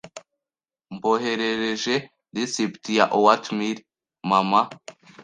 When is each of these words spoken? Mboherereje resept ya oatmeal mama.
Mboherereje 0.93 1.95
resept 2.35 2.83
ya 2.97 3.05
oatmeal 3.19 3.77
mama. 4.29 4.61